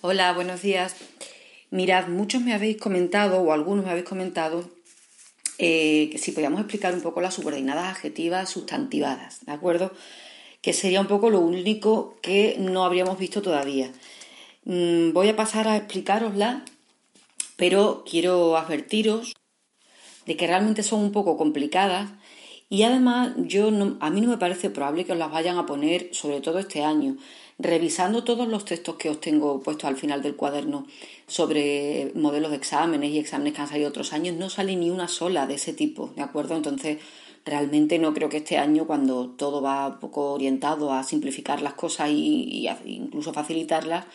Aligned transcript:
Hola, 0.00 0.32
buenos 0.32 0.62
días. 0.62 0.94
Mirad, 1.72 2.06
muchos 2.06 2.40
me 2.40 2.54
habéis 2.54 2.76
comentado, 2.76 3.40
o 3.40 3.52
algunos 3.52 3.84
me 3.84 3.90
habéis 3.90 4.06
comentado, 4.06 4.70
eh, 5.58 6.08
que 6.12 6.18
si 6.18 6.30
podíamos 6.30 6.60
explicar 6.60 6.94
un 6.94 7.00
poco 7.00 7.20
las 7.20 7.34
subordinadas 7.34 7.88
adjetivas 7.88 8.48
sustantivadas, 8.48 9.44
¿de 9.44 9.50
acuerdo? 9.50 9.90
Que 10.62 10.72
sería 10.72 11.00
un 11.00 11.08
poco 11.08 11.30
lo 11.30 11.40
único 11.40 12.16
que 12.22 12.54
no 12.60 12.84
habríamos 12.84 13.18
visto 13.18 13.42
todavía. 13.42 13.90
Mm, 14.66 15.12
voy 15.12 15.30
a 15.30 15.36
pasar 15.36 15.66
a 15.66 15.76
explicarosla, 15.76 16.64
pero 17.56 18.04
quiero 18.08 18.56
advertiros 18.56 19.34
de 20.26 20.36
que 20.36 20.46
realmente 20.46 20.84
son 20.84 21.00
un 21.00 21.10
poco 21.10 21.36
complicadas 21.36 22.08
y 22.70 22.84
además 22.84 23.32
yo 23.38 23.66
a 23.98 24.10
mí 24.10 24.20
no 24.20 24.28
me 24.28 24.38
parece 24.38 24.70
probable 24.70 25.04
que 25.04 25.12
os 25.12 25.18
las 25.18 25.32
vayan 25.32 25.58
a 25.58 25.66
poner, 25.66 26.10
sobre 26.12 26.40
todo 26.40 26.60
este 26.60 26.84
año 26.84 27.16
revisando 27.58 28.22
todos 28.22 28.46
los 28.46 28.64
textos 28.64 28.96
que 28.96 29.10
os 29.10 29.20
tengo 29.20 29.60
puestos 29.60 29.88
al 29.88 29.96
final 29.96 30.22
del 30.22 30.36
cuaderno 30.36 30.86
sobre 31.26 32.12
modelos 32.14 32.50
de 32.50 32.56
exámenes 32.56 33.10
y 33.10 33.18
exámenes 33.18 33.54
que 33.54 33.62
han 33.62 33.68
salido 33.68 33.88
otros 33.88 34.12
años, 34.12 34.36
no 34.36 34.48
sale 34.48 34.76
ni 34.76 34.90
una 34.90 35.08
sola 35.08 35.46
de 35.46 35.54
ese 35.54 35.72
tipo, 35.72 36.12
¿de 36.14 36.22
acuerdo? 36.22 36.56
Entonces, 36.56 36.98
realmente 37.44 37.98
no 37.98 38.14
creo 38.14 38.28
que 38.28 38.38
este 38.38 38.58
año, 38.58 38.86
cuando 38.86 39.30
todo 39.30 39.60
va 39.60 39.88
un 39.88 39.98
poco 39.98 40.32
orientado 40.32 40.92
a 40.92 41.02
simplificar 41.02 41.60
las 41.60 41.74
cosas 41.74 42.10
y, 42.10 42.68
incluso 42.86 43.32
facilitarlas, 43.32 44.06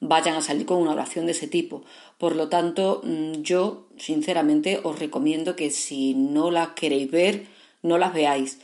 vayan 0.00 0.34
a 0.34 0.40
salir 0.40 0.66
con 0.66 0.78
una 0.78 0.92
oración 0.92 1.26
de 1.26 1.32
ese 1.32 1.46
tipo. 1.46 1.82
Por 2.18 2.36
lo 2.36 2.48
tanto, 2.48 3.02
mm, 3.04 3.42
yo 3.42 3.86
sinceramente 3.98 4.80
os 4.82 4.98
recomiendo 4.98 5.56
que 5.56 5.70
si 5.70 6.14
no 6.14 6.50
las 6.50 6.70
queréis 6.70 7.10
ver, 7.10 7.46
no 7.82 7.98
las 7.98 8.12
veáis. 8.12 8.58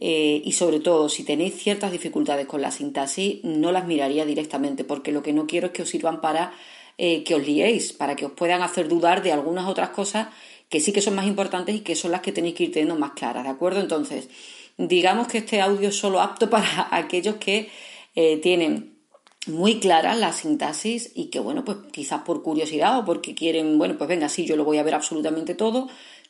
Eh, 0.00 0.42
y 0.44 0.52
sobre 0.52 0.78
todo, 0.78 1.08
si 1.08 1.24
tenéis 1.24 1.56
ciertas 1.56 1.90
dificultades 1.90 2.46
con 2.46 2.62
la 2.62 2.70
sintaxis, 2.70 3.42
no 3.42 3.72
las 3.72 3.86
miraría 3.86 4.24
directamente, 4.24 4.84
porque 4.84 5.10
lo 5.10 5.22
que 5.22 5.32
no 5.32 5.46
quiero 5.46 5.68
es 5.68 5.72
que 5.72 5.82
os 5.82 5.88
sirvan 5.88 6.20
para 6.20 6.52
eh, 6.98 7.24
que 7.24 7.34
os 7.34 7.44
liéis, 7.44 7.92
para 7.92 8.14
que 8.14 8.26
os 8.26 8.32
puedan 8.32 8.62
hacer 8.62 8.88
dudar 8.88 9.22
de 9.22 9.32
algunas 9.32 9.66
otras 9.66 9.90
cosas 9.90 10.28
que 10.68 10.80
sí 10.80 10.92
que 10.92 11.00
son 11.00 11.14
más 11.14 11.26
importantes 11.26 11.74
y 11.74 11.80
que 11.80 11.96
son 11.96 12.12
las 12.12 12.20
que 12.20 12.32
tenéis 12.32 12.54
que 12.54 12.64
ir 12.64 12.72
teniendo 12.72 12.96
más 12.96 13.12
claras, 13.12 13.44
¿de 13.44 13.50
acuerdo? 13.50 13.80
Entonces, 13.80 14.28
digamos 14.76 15.26
que 15.26 15.38
este 15.38 15.60
audio 15.60 15.88
es 15.88 15.96
solo 15.96 16.20
apto 16.20 16.48
para 16.50 16.88
aquellos 16.90 17.36
que 17.36 17.70
eh, 18.14 18.36
tienen 18.38 18.98
muy 19.46 19.80
clara 19.80 20.14
la 20.14 20.32
sintaxis 20.32 21.12
y 21.14 21.26
que, 21.26 21.40
bueno, 21.40 21.64
pues 21.64 21.78
quizás 21.90 22.22
por 22.22 22.42
curiosidad 22.42 22.98
o 22.98 23.04
porque 23.04 23.34
quieren, 23.34 23.78
bueno, 23.78 23.96
pues 23.96 24.08
venga, 24.08 24.28
sí, 24.28 24.44
yo 24.44 24.56
lo 24.56 24.64
voy 24.64 24.78
a 24.78 24.82
ver 24.82 24.94
absolutamente 24.94 25.54
todo, 25.54 25.88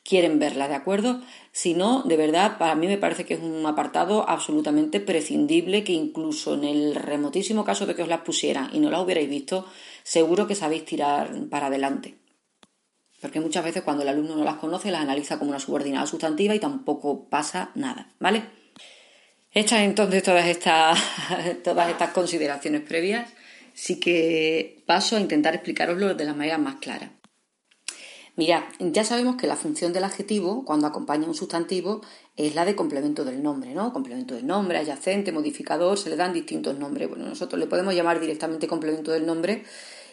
quieren 0.08 0.38
verla, 0.38 0.68
¿de 0.68 0.74
acuerdo? 0.74 1.20
Si 1.52 1.74
no, 1.74 2.02
de 2.02 2.16
verdad, 2.16 2.56
para 2.56 2.74
mí 2.74 2.86
me 2.86 2.96
parece 2.96 3.26
que 3.26 3.34
es 3.34 3.40
un 3.40 3.66
apartado 3.66 4.26
absolutamente 4.26 5.00
prescindible 5.00 5.84
que 5.84 5.92
incluso 5.92 6.54
en 6.54 6.64
el 6.64 6.94
remotísimo 6.94 7.62
caso 7.62 7.84
de 7.84 7.94
que 7.94 8.02
os 8.02 8.08
las 8.08 8.22
pusieran 8.22 8.70
y 8.72 8.80
no 8.80 8.90
las 8.90 9.02
hubierais 9.02 9.28
visto, 9.28 9.66
seguro 10.04 10.46
que 10.46 10.54
sabéis 10.54 10.86
tirar 10.86 11.30
para 11.50 11.66
adelante. 11.66 12.14
Porque 13.20 13.40
muchas 13.40 13.62
veces 13.62 13.82
cuando 13.82 14.02
el 14.02 14.08
alumno 14.08 14.34
no 14.34 14.44
las 14.44 14.56
conoce, 14.56 14.90
las 14.90 15.02
analiza 15.02 15.38
como 15.38 15.50
una 15.50 15.60
subordinada 15.60 16.06
sustantiva 16.06 16.54
y 16.54 16.58
tampoco 16.58 17.28
pasa 17.28 17.72
nada, 17.74 18.14
¿vale? 18.18 18.44
Hechas 19.52 19.80
entonces 19.80 20.22
todas 20.22 20.46
estas, 20.46 20.98
todas 21.62 21.90
estas 21.90 22.12
consideraciones 22.12 22.80
previas, 22.80 23.30
sí 23.74 24.00
que 24.00 24.82
paso 24.86 25.16
a 25.16 25.20
intentar 25.20 25.54
explicaroslo 25.54 26.14
de 26.14 26.24
la 26.24 26.32
manera 26.32 26.56
más 26.56 26.76
clara. 26.76 27.17
Mirad, 28.38 28.62
ya 28.78 29.02
sabemos 29.02 29.34
que 29.34 29.48
la 29.48 29.56
función 29.56 29.92
del 29.92 30.04
adjetivo, 30.04 30.64
cuando 30.64 30.86
acompaña 30.86 31.26
un 31.26 31.34
sustantivo, 31.34 32.02
es 32.36 32.54
la 32.54 32.64
de 32.64 32.76
complemento 32.76 33.24
del 33.24 33.42
nombre, 33.42 33.74
¿no? 33.74 33.92
Complemento 33.92 34.36
del 34.36 34.46
nombre, 34.46 34.78
adyacente, 34.78 35.32
modificador, 35.32 35.98
se 35.98 36.08
le 36.08 36.14
dan 36.14 36.32
distintos 36.32 36.78
nombres. 36.78 37.08
Bueno, 37.08 37.24
nosotros 37.24 37.58
le 37.58 37.66
podemos 37.66 37.96
llamar 37.96 38.20
directamente 38.20 38.68
complemento 38.68 39.10
del 39.10 39.26
nombre, 39.26 39.64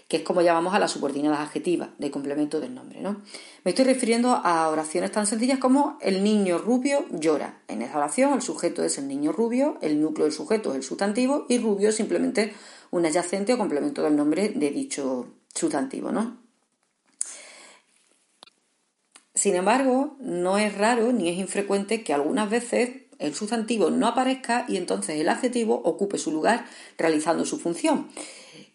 que 0.07 0.17
es 0.17 0.23
como 0.23 0.41
llamamos 0.41 0.73
a 0.73 0.79
las 0.79 0.89
subordinadas 0.89 1.39
adjetivas 1.39 1.89
de 1.99 2.09
complemento 2.09 2.59
del 2.59 2.73
nombre, 2.73 2.99
¿no? 2.99 3.21
Me 3.63 3.69
estoy 3.69 3.85
refiriendo 3.85 4.41
a 4.43 4.69
oraciones 4.69 5.11
tan 5.11 5.27
sencillas 5.27 5.59
como 5.59 5.99
el 6.01 6.23
niño 6.23 6.57
rubio 6.57 7.05
llora. 7.11 7.61
En 7.67 7.83
esa 7.83 7.95
oración 7.95 8.33
el 8.33 8.41
sujeto 8.41 8.83
es 8.83 8.97
el 8.97 9.07
niño 9.07 9.33
rubio, 9.33 9.77
el 9.81 10.01
núcleo 10.01 10.25
del 10.25 10.33
sujeto 10.33 10.71
es 10.71 10.77
el 10.77 10.83
sustantivo 10.83 11.45
y 11.47 11.59
rubio 11.59 11.89
es 11.89 11.95
simplemente 11.95 12.55
un 12.89 13.05
adyacente 13.05 13.53
o 13.53 13.59
complemento 13.59 14.01
del 14.01 14.15
nombre 14.15 14.49
de 14.49 14.71
dicho 14.71 15.27
sustantivo, 15.53 16.11
¿no? 16.11 16.44
Sin 19.35 19.55
embargo, 19.55 20.15
no 20.19 20.57
es 20.57 20.75
raro 20.77 21.11
ni 21.11 21.29
es 21.29 21.37
infrecuente 21.37 22.03
que 22.03 22.13
algunas 22.13 22.49
veces 22.49 22.91
el 23.19 23.35
sustantivo 23.35 23.91
no 23.91 24.07
aparezca 24.07 24.65
y 24.67 24.77
entonces 24.77 25.19
el 25.19 25.29
adjetivo 25.29 25.81
ocupe 25.83 26.17
su 26.17 26.31
lugar 26.31 26.65
realizando 26.97 27.45
su 27.45 27.59
función. 27.59 28.07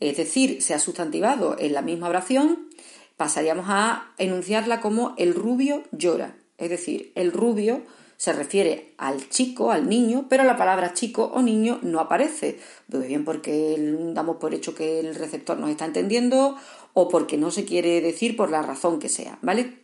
Es 0.01 0.17
decir, 0.17 0.63
se 0.63 0.75
ha 0.75 0.79
sustantivado 0.79 1.57
en 1.59 1.73
la 1.73 1.83
misma 1.83 2.09
oración, 2.09 2.69
pasaríamos 3.17 3.67
a 3.69 4.13
enunciarla 4.19 4.81
como 4.81 5.15
el 5.19 5.35
rubio 5.35 5.83
llora. 5.93 6.37
Es 6.59 6.71
decir, 6.71 7.13
el 7.15 7.33
rubio 7.33 7.83
se 8.19 8.35
refiere 8.35 8.93
al 8.99 9.31
chico, 9.31 9.71
al 9.71 9.89
niño, 9.89 10.27
pero 10.29 10.45
la 10.45 10.59
palabra 10.59 10.93
chico 10.93 11.31
o 11.35 11.41
niño 11.41 11.79
no 11.83 12.01
aparece. 12.01 12.59
Pues 12.91 13.09
bien 13.09 13.25
porque 13.25 13.77
damos 14.15 14.37
por 14.37 14.53
hecho 14.53 14.75
que 14.75 15.01
el 15.01 15.15
receptor 15.15 15.59
nos 15.59 15.71
está 15.71 15.87
entendiendo 15.87 16.57
o 16.93 17.09
porque 17.09 17.39
no 17.39 17.51
se 17.51 17.65
quiere 17.65 18.03
decir 18.03 18.37
por 18.37 18.51
la 18.51 18.61
razón 18.61 18.99
que 18.99 19.09
sea, 19.09 19.39
¿vale? 19.41 19.80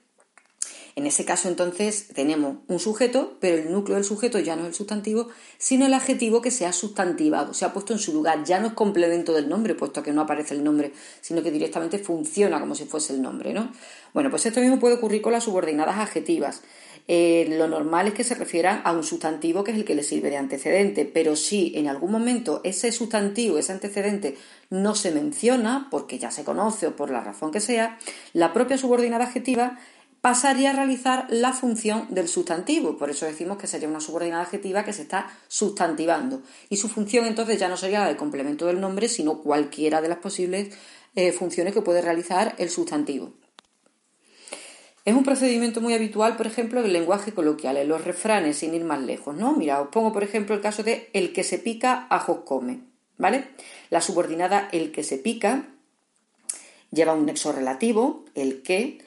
En 0.96 1.06
ese 1.06 1.26
caso, 1.26 1.48
entonces, 1.48 2.08
tenemos 2.14 2.56
un 2.68 2.78
sujeto, 2.78 3.36
pero 3.38 3.58
el 3.58 3.70
núcleo 3.70 3.96
del 3.96 4.04
sujeto 4.04 4.38
ya 4.38 4.56
no 4.56 4.62
es 4.62 4.68
el 4.68 4.74
sustantivo, 4.74 5.28
sino 5.58 5.84
el 5.84 5.92
adjetivo 5.92 6.40
que 6.40 6.50
se 6.50 6.64
ha 6.64 6.72
sustantivado, 6.72 7.52
se 7.52 7.66
ha 7.66 7.74
puesto 7.74 7.92
en 7.92 7.98
su 7.98 8.14
lugar. 8.14 8.44
Ya 8.44 8.60
no 8.60 8.68
es 8.68 8.72
complemento 8.72 9.34
del 9.34 9.46
nombre, 9.46 9.74
puesto 9.74 10.02
que 10.02 10.12
no 10.12 10.22
aparece 10.22 10.54
el 10.54 10.64
nombre, 10.64 10.92
sino 11.20 11.42
que 11.42 11.50
directamente 11.50 11.98
funciona 11.98 12.58
como 12.60 12.74
si 12.74 12.86
fuese 12.86 13.12
el 13.12 13.20
nombre, 13.20 13.52
¿no? 13.52 13.70
Bueno, 14.14 14.30
pues 14.30 14.46
esto 14.46 14.60
mismo 14.60 14.78
puede 14.78 14.94
ocurrir 14.94 15.20
con 15.20 15.32
las 15.32 15.44
subordinadas 15.44 15.98
adjetivas. 15.98 16.62
Eh, 17.08 17.46
lo 17.58 17.68
normal 17.68 18.08
es 18.08 18.14
que 18.14 18.24
se 18.24 18.34
refieran 18.34 18.80
a 18.84 18.92
un 18.92 19.04
sustantivo 19.04 19.62
que 19.62 19.72
es 19.72 19.76
el 19.76 19.84
que 19.84 19.94
le 19.94 20.02
sirve 20.02 20.30
de 20.30 20.38
antecedente, 20.38 21.04
pero 21.04 21.36
si 21.36 21.72
en 21.76 21.88
algún 21.88 22.10
momento 22.10 22.62
ese 22.64 22.90
sustantivo, 22.90 23.58
ese 23.58 23.72
antecedente, 23.72 24.36
no 24.70 24.94
se 24.94 25.12
menciona, 25.12 25.88
porque 25.90 26.18
ya 26.18 26.30
se 26.30 26.42
conoce 26.42 26.88
o 26.88 26.96
por 26.96 27.10
la 27.10 27.20
razón 27.20 27.52
que 27.52 27.60
sea, 27.60 27.98
la 28.32 28.52
propia 28.52 28.78
subordinada 28.78 29.26
adjetiva 29.26 29.78
pasaría 30.26 30.70
a 30.70 30.72
realizar 30.72 31.28
la 31.28 31.52
función 31.52 32.08
del 32.10 32.26
sustantivo. 32.26 32.96
Por 32.98 33.10
eso 33.10 33.26
decimos 33.26 33.58
que 33.58 33.68
sería 33.68 33.88
una 33.88 34.00
subordinada 34.00 34.42
adjetiva 34.42 34.84
que 34.84 34.92
se 34.92 35.02
está 35.02 35.30
sustantivando. 35.46 36.42
Y 36.68 36.78
su 36.78 36.88
función 36.88 37.26
entonces 37.26 37.60
ya 37.60 37.68
no 37.68 37.76
sería 37.76 38.00
la 38.00 38.08
de 38.08 38.16
complemento 38.16 38.66
del 38.66 38.80
nombre, 38.80 39.06
sino 39.06 39.40
cualquiera 39.40 40.00
de 40.00 40.08
las 40.08 40.18
posibles 40.18 40.76
eh, 41.14 41.30
funciones 41.30 41.72
que 41.72 41.80
puede 41.80 42.02
realizar 42.02 42.56
el 42.58 42.70
sustantivo. 42.70 43.34
Es 45.04 45.14
un 45.14 45.22
procedimiento 45.22 45.80
muy 45.80 45.94
habitual, 45.94 46.36
por 46.36 46.48
ejemplo, 46.48 46.80
en 46.80 46.86
el 46.86 46.92
lenguaje 46.92 47.30
coloquial, 47.30 47.76
en 47.76 47.86
los 47.86 48.02
refranes, 48.02 48.56
sin 48.56 48.74
ir 48.74 48.82
más 48.82 49.00
lejos, 49.00 49.36
¿no? 49.36 49.52
Mira, 49.52 49.80
os 49.80 49.90
pongo, 49.90 50.12
por 50.12 50.24
ejemplo, 50.24 50.56
el 50.56 50.60
caso 50.60 50.82
de 50.82 51.08
el 51.12 51.32
que 51.32 51.44
se 51.44 51.60
pica, 51.60 52.08
ajos 52.10 52.38
come, 52.44 52.80
¿vale? 53.16 53.46
La 53.90 54.00
subordinada 54.00 54.68
el 54.72 54.90
que 54.90 55.04
se 55.04 55.18
pica 55.18 55.68
lleva 56.90 57.14
un 57.14 57.26
nexo 57.26 57.52
relativo, 57.52 58.24
el 58.34 58.62
que, 58.62 59.05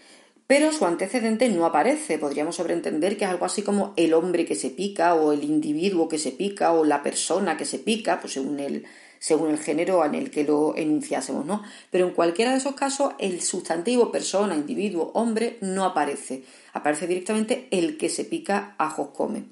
pero 0.49 0.71
su 0.71 0.87
antecedente 0.87 1.47
no 1.49 1.63
aparece. 1.63 2.17
Podríamos 2.17 2.55
sobreentender 2.55 3.17
que 3.17 3.25
es 3.25 3.29
algo 3.29 3.45
así 3.45 3.61
como 3.61 3.93
el 3.97 4.15
hombre 4.15 4.45
que 4.45 4.55
se 4.55 4.71
pica, 4.71 5.13
o 5.13 5.31
el 5.31 5.43
individuo 5.43 6.09
que 6.09 6.17
se 6.17 6.31
pica, 6.31 6.71
o 6.71 6.85
la 6.85 7.03
persona 7.03 7.55
que 7.55 7.65
se 7.65 7.77
pica, 7.77 8.19
pues 8.19 8.33
según 8.33 8.59
el, 8.59 8.83
según 9.19 9.51
el 9.51 9.59
género 9.59 10.03
en 10.03 10.15
el 10.15 10.31
que 10.31 10.43
lo 10.43 10.75
enunciásemos, 10.75 11.45
¿no? 11.45 11.61
Pero 11.91 12.07
en 12.07 12.15
cualquiera 12.15 12.49
de 12.49 12.57
esos 12.57 12.73
casos, 12.73 13.13
el 13.19 13.41
sustantivo 13.41 14.11
persona, 14.11 14.55
individuo, 14.55 15.11
hombre 15.13 15.59
no 15.61 15.85
aparece. 15.85 16.43
Aparece 16.73 17.05
directamente 17.05 17.67
el 17.69 17.99
que 17.99 18.09
se 18.09 18.25
pica, 18.25 18.73
ajos 18.79 19.09
come. 19.09 19.43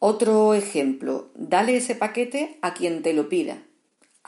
Otro 0.00 0.54
ejemplo, 0.54 1.30
dale 1.36 1.76
ese 1.76 1.94
paquete 1.94 2.58
a 2.62 2.74
quien 2.74 3.02
te 3.02 3.12
lo 3.12 3.28
pida 3.28 3.62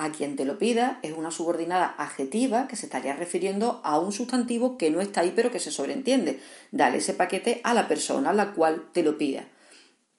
a 0.03 0.11
quien 0.11 0.35
te 0.35 0.45
lo 0.45 0.59
pida 0.59 0.99
es 1.03 1.13
una 1.13 1.31
subordinada 1.31 1.95
adjetiva 1.97 2.67
que 2.67 2.75
se 2.75 2.87
estaría 2.87 3.15
refiriendo 3.15 3.81
a 3.85 4.01
un 4.01 4.11
sustantivo 4.11 4.77
que 4.77 4.91
no 4.91 5.01
está 5.01 5.21
ahí 5.21 5.33
pero 5.35 5.53
que 5.53 5.61
se 5.61 5.71
sobreentiende. 5.71 6.41
Dale 6.73 6.99
ese 6.99 7.15
paquete 7.15 7.61
a 7.63 7.73
la 7.73 7.87
persona 7.87 8.31
a 8.31 8.35
la 8.35 8.53
cual 8.53 8.89
te 8.93 9.05
lo 9.05 9.17
pida. 9.17 9.47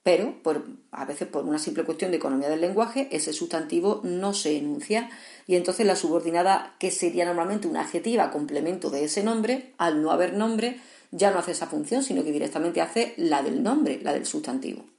pero 0.02 0.64
a 0.90 1.04
veces 1.04 1.28
por 1.28 1.44
una 1.44 1.58
simple 1.58 1.84
cuestión 1.84 2.10
de 2.10 2.16
economía 2.16 2.48
del 2.48 2.62
lenguaje, 2.62 3.08
ese 3.10 3.34
sustantivo 3.34 4.00
no 4.04 4.32
se 4.32 4.56
enuncia 4.56 5.10
y 5.46 5.56
entonces 5.56 5.86
la 5.86 5.96
subordinada, 5.96 6.76
que 6.78 6.90
sería 6.90 7.26
normalmente 7.26 7.68
una 7.68 7.82
adjetiva 7.82 8.30
complemento 8.30 8.88
de 8.88 9.04
ese 9.04 9.22
nombre, 9.22 9.74
al 9.76 10.02
no 10.02 10.10
haber 10.10 10.32
nombre, 10.32 10.80
ya 11.10 11.30
no 11.30 11.38
hace 11.38 11.52
esa 11.52 11.66
función, 11.66 12.02
sino 12.02 12.24
que 12.24 12.32
directamente 12.32 12.80
hace 12.80 13.12
la 13.18 13.42
del 13.42 13.62
nombre, 13.62 14.00
la 14.02 14.14
del 14.14 14.24
sustantivo. 14.24 14.93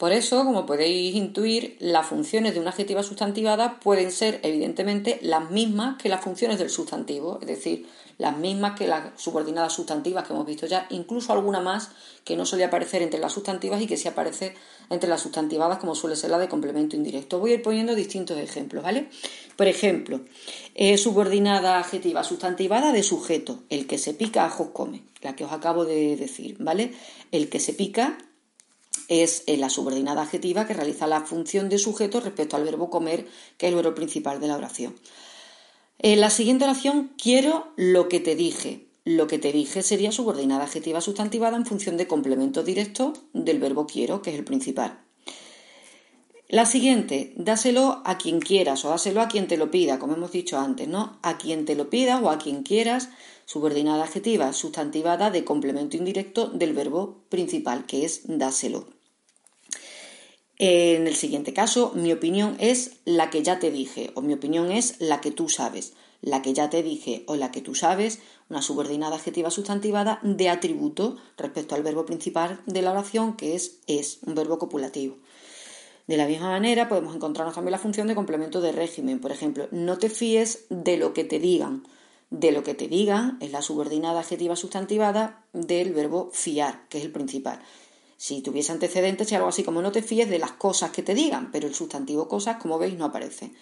Por 0.00 0.12
eso, 0.12 0.46
como 0.46 0.64
podéis 0.64 1.14
intuir, 1.14 1.76
las 1.78 2.06
funciones 2.06 2.54
de 2.54 2.60
una 2.60 2.70
adjetiva 2.70 3.02
sustantivada 3.02 3.80
pueden 3.80 4.10
ser 4.10 4.40
evidentemente 4.42 5.18
las 5.20 5.50
mismas 5.50 6.00
que 6.00 6.08
las 6.08 6.22
funciones 6.22 6.58
del 6.58 6.70
sustantivo, 6.70 7.36
es 7.42 7.46
decir, 7.46 7.86
las 8.16 8.34
mismas 8.34 8.78
que 8.78 8.86
las 8.86 9.20
subordinadas 9.20 9.74
sustantivas 9.74 10.26
que 10.26 10.32
hemos 10.32 10.46
visto 10.46 10.66
ya, 10.66 10.86
incluso 10.88 11.34
alguna 11.34 11.60
más 11.60 11.90
que 12.24 12.34
no 12.34 12.46
suele 12.46 12.64
aparecer 12.64 13.02
entre 13.02 13.20
las 13.20 13.34
sustantivas 13.34 13.82
y 13.82 13.86
que 13.86 13.98
sí 13.98 14.08
aparece 14.08 14.54
entre 14.88 15.10
las 15.10 15.20
sustantivadas 15.20 15.76
como 15.76 15.94
suele 15.94 16.16
ser 16.16 16.30
la 16.30 16.38
de 16.38 16.48
complemento 16.48 16.96
indirecto. 16.96 17.38
Voy 17.38 17.50
a 17.50 17.54
ir 17.56 17.62
poniendo 17.62 17.94
distintos 17.94 18.38
ejemplos, 18.38 18.82
¿vale? 18.82 19.10
Por 19.54 19.66
ejemplo, 19.66 20.22
eh, 20.76 20.96
subordinada 20.96 21.78
adjetiva 21.78 22.24
sustantivada 22.24 22.92
de 22.92 23.02
sujeto, 23.02 23.58
el 23.68 23.86
que 23.86 23.98
se 23.98 24.14
pica 24.14 24.46
ajos 24.46 24.68
come, 24.72 25.02
la 25.20 25.36
que 25.36 25.44
os 25.44 25.52
acabo 25.52 25.84
de 25.84 26.16
decir, 26.16 26.56
¿vale? 26.58 26.94
El 27.32 27.50
que 27.50 27.60
se 27.60 27.74
pica 27.74 28.16
es 29.10 29.42
eh, 29.46 29.56
la 29.56 29.68
subordinada 29.68 30.22
adjetiva 30.22 30.66
que 30.66 30.72
realiza 30.72 31.06
la 31.06 31.20
función 31.22 31.68
de 31.68 31.78
sujeto 31.78 32.20
respecto 32.20 32.56
al 32.56 32.64
verbo 32.64 32.88
comer, 32.88 33.26
que 33.58 33.66
es 33.66 33.70
el 33.70 33.76
verbo 33.76 33.94
principal 33.94 34.40
de 34.40 34.46
la 34.46 34.56
oración. 34.56 34.94
En 35.98 36.20
la 36.20 36.30
siguiente 36.30 36.64
oración, 36.64 37.10
quiero 37.20 37.72
lo 37.76 38.08
que 38.08 38.20
te 38.20 38.36
dije. 38.36 38.86
Lo 39.04 39.26
que 39.26 39.38
te 39.38 39.52
dije 39.52 39.82
sería 39.82 40.12
subordinada 40.12 40.64
adjetiva 40.64 41.00
sustantivada 41.00 41.56
en 41.56 41.66
función 41.66 41.96
de 41.96 42.06
complemento 42.06 42.62
directo 42.62 43.12
del 43.32 43.58
verbo 43.58 43.86
quiero, 43.86 44.22
que 44.22 44.30
es 44.30 44.36
el 44.36 44.44
principal. 44.44 45.00
La 46.48 46.64
siguiente, 46.64 47.32
dáselo 47.36 48.02
a 48.04 48.16
quien 48.16 48.40
quieras 48.40 48.84
o 48.84 48.90
dáselo 48.90 49.20
a 49.20 49.28
quien 49.28 49.48
te 49.48 49.56
lo 49.56 49.70
pida, 49.70 49.98
como 49.98 50.14
hemos 50.14 50.32
dicho 50.32 50.58
antes, 50.58 50.86
¿no? 50.86 51.18
A 51.22 51.36
quien 51.36 51.64
te 51.64 51.74
lo 51.74 51.90
pida 51.90 52.20
o 52.20 52.30
a 52.30 52.38
quien 52.38 52.62
quieras, 52.62 53.08
subordinada 53.44 54.04
adjetiva 54.04 54.52
sustantivada 54.52 55.30
de 55.30 55.44
complemento 55.44 55.96
indirecto 55.96 56.46
del 56.46 56.74
verbo 56.74 57.18
principal, 57.28 57.86
que 57.86 58.04
es 58.04 58.22
dáselo. 58.26 58.99
En 60.62 61.06
el 61.06 61.16
siguiente 61.16 61.54
caso, 61.54 61.90
mi 61.94 62.12
opinión 62.12 62.54
es 62.60 62.98
la 63.06 63.30
que 63.30 63.42
ya 63.42 63.58
te 63.58 63.70
dije 63.70 64.10
o 64.14 64.20
mi 64.20 64.34
opinión 64.34 64.70
es 64.70 64.96
la 65.00 65.22
que 65.22 65.30
tú 65.30 65.48
sabes. 65.48 65.94
La 66.20 66.42
que 66.42 66.52
ya 66.52 66.68
te 66.68 66.82
dije 66.82 67.24
o 67.28 67.34
la 67.34 67.50
que 67.50 67.62
tú 67.62 67.74
sabes, 67.74 68.18
una 68.50 68.60
subordinada 68.60 69.16
adjetiva 69.16 69.50
sustantivada 69.50 70.20
de 70.22 70.50
atributo 70.50 71.16
respecto 71.38 71.74
al 71.74 71.82
verbo 71.82 72.04
principal 72.04 72.60
de 72.66 72.82
la 72.82 72.90
oración 72.90 73.38
que 73.38 73.54
es 73.54 73.78
es, 73.86 74.18
un 74.26 74.34
verbo 74.34 74.58
copulativo. 74.58 75.16
De 76.06 76.18
la 76.18 76.26
misma 76.26 76.50
manera 76.50 76.90
podemos 76.90 77.16
encontrarnos 77.16 77.54
también 77.54 77.72
la 77.72 77.78
función 77.78 78.06
de 78.06 78.14
complemento 78.14 78.60
de 78.60 78.72
régimen. 78.72 79.18
Por 79.18 79.32
ejemplo, 79.32 79.66
no 79.70 79.96
te 79.96 80.10
fíes 80.10 80.66
de 80.68 80.98
lo 80.98 81.14
que 81.14 81.24
te 81.24 81.38
digan. 81.38 81.84
De 82.28 82.52
lo 82.52 82.64
que 82.64 82.74
te 82.74 82.86
digan 82.86 83.38
es 83.40 83.50
la 83.50 83.62
subordinada 83.62 84.20
adjetiva 84.20 84.56
sustantivada 84.56 85.42
del 85.54 85.94
verbo 85.94 86.28
fiar, 86.34 86.86
que 86.90 86.98
es 86.98 87.04
el 87.04 87.12
principal. 87.12 87.62
Si 88.20 88.42
tuviese 88.42 88.70
antecedentes, 88.70 89.28
sería 89.28 89.38
algo 89.38 89.48
así 89.48 89.62
como 89.62 89.80
no 89.80 89.92
te 89.92 90.02
fíes 90.02 90.28
de 90.28 90.38
las 90.38 90.52
cosas 90.52 90.90
que 90.90 91.02
te 91.02 91.14
digan, 91.14 91.50
pero 91.50 91.66
el 91.66 91.74
sustantivo 91.74 92.28
cosas, 92.28 92.58
como 92.58 92.78
veis, 92.78 92.98
no 92.98 93.06
aparece. 93.06 93.52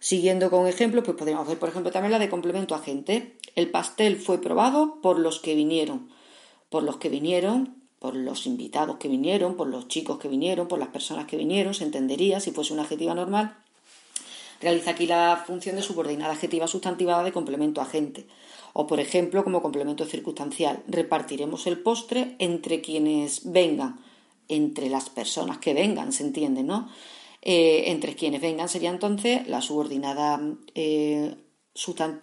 Siguiendo 0.00 0.50
con 0.50 0.66
ejemplos, 0.66 1.04
pues 1.04 1.14
podemos 1.14 1.46
ver, 1.46 1.58
por 1.58 1.68
ejemplo, 1.68 1.92
también 1.92 2.12
la 2.12 2.18
de 2.18 2.30
complemento 2.30 2.74
agente. 2.74 3.36
El 3.54 3.70
pastel 3.70 4.16
fue 4.16 4.40
probado 4.40 5.02
por 5.02 5.18
los 5.18 5.40
que 5.40 5.54
vinieron. 5.54 6.08
Por 6.70 6.84
los 6.84 6.96
que 6.96 7.10
vinieron, 7.10 7.82
por 7.98 8.16
los 8.16 8.46
invitados 8.46 8.96
que 8.96 9.08
vinieron, 9.08 9.56
por 9.56 9.66
los 9.66 9.88
chicos 9.88 10.18
que 10.18 10.28
vinieron, 10.28 10.68
por 10.68 10.78
las 10.78 10.88
personas 10.88 11.26
que 11.26 11.36
vinieron, 11.36 11.74
se 11.74 11.84
entendería 11.84 12.40
si 12.40 12.50
fuese 12.50 12.72
una 12.72 12.84
adjetiva 12.84 13.12
normal. 13.14 13.58
Realiza 14.62 14.92
aquí 14.92 15.06
la 15.06 15.44
función 15.46 15.76
de 15.76 15.82
subordinada 15.82 16.32
adjetiva 16.32 16.66
sustantivada 16.66 17.24
de 17.24 17.32
complemento 17.32 17.82
agente. 17.82 18.24
O, 18.72 18.86
por 18.86 19.00
ejemplo, 19.00 19.44
como 19.44 19.62
complemento 19.62 20.04
circunstancial, 20.04 20.82
repartiremos 20.88 21.66
el 21.66 21.80
postre 21.80 22.36
entre 22.38 22.80
quienes 22.80 23.52
vengan, 23.52 24.00
entre 24.48 24.88
las 24.88 25.10
personas 25.10 25.58
que 25.58 25.74
vengan, 25.74 26.12
se 26.12 26.24
entiende, 26.24 26.62
¿no? 26.62 26.88
Eh, 27.42 27.90
entre 27.90 28.14
quienes 28.14 28.40
vengan 28.40 28.68
sería 28.68 28.90
entonces 28.90 29.46
la 29.48 29.60
subordinada 29.60 30.40
eh, 30.74 31.34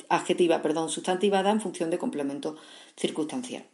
adjetiva, 0.07 0.61
perdón, 0.61 0.89
sustantivada 0.89 1.51
en 1.51 1.61
función 1.61 1.89
de 1.89 1.97
complemento 1.97 2.55
circunstancial. 2.95 3.65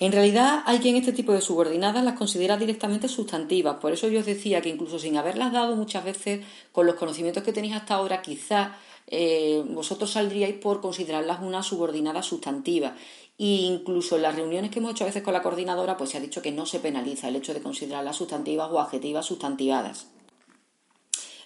En 0.00 0.10
realidad 0.10 0.62
hay 0.66 0.80
quien 0.80 0.96
este 0.96 1.12
tipo 1.12 1.32
de 1.32 1.40
subordinadas 1.40 2.04
las 2.04 2.14
considera 2.14 2.56
directamente 2.56 3.08
sustantivas, 3.08 3.76
por 3.76 3.92
eso 3.92 4.08
yo 4.08 4.20
os 4.20 4.26
decía 4.26 4.60
que 4.60 4.68
incluso 4.68 4.98
sin 4.98 5.16
haberlas 5.16 5.52
dado 5.52 5.76
muchas 5.76 6.04
veces 6.04 6.44
con 6.72 6.86
los 6.86 6.96
conocimientos 6.96 7.44
que 7.44 7.52
tenéis 7.52 7.76
hasta 7.76 7.94
ahora, 7.94 8.20
quizá 8.20 8.76
eh, 9.06 9.62
vosotros 9.68 10.10
saldríais 10.10 10.56
por 10.56 10.80
considerarlas 10.80 11.40
una 11.42 11.62
subordinada 11.62 12.22
sustantiva. 12.22 12.96
E 13.38 13.66
incluso 13.66 14.16
en 14.16 14.22
las 14.22 14.34
reuniones 14.34 14.70
que 14.70 14.78
hemos 14.78 14.92
hecho 14.92 15.04
a 15.04 15.08
veces 15.08 15.22
con 15.22 15.34
la 15.34 15.42
coordinadora, 15.42 15.96
pues 15.96 16.10
se 16.10 16.18
ha 16.18 16.20
dicho 16.20 16.42
que 16.42 16.52
no 16.52 16.66
se 16.66 16.80
penaliza 16.80 17.28
el 17.28 17.36
hecho 17.36 17.54
de 17.54 17.62
considerarlas 17.62 18.16
sustantivas 18.16 18.70
o 18.70 18.80
adjetivas 18.80 19.26
sustantivadas. 19.26 20.08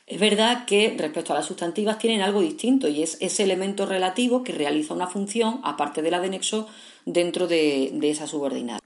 Es 0.06 0.18
verdad 0.18 0.64
que 0.64 0.94
respecto 0.96 1.34
a 1.34 1.36
las 1.36 1.44
sustantivas 1.44 1.98
tienen 1.98 2.22
algo 2.22 2.40
distinto 2.40 2.88
y 2.88 3.02
es 3.02 3.18
ese 3.20 3.42
elemento 3.42 3.84
relativo 3.84 4.42
que 4.42 4.52
realiza 4.52 4.94
una 4.94 5.06
función, 5.06 5.60
aparte 5.64 6.00
de 6.00 6.10
la 6.10 6.20
de 6.20 6.30
nexo, 6.30 6.66
dentro 7.12 7.46
de 7.46 7.98
esa 8.02 8.26
subordinada. 8.26 8.80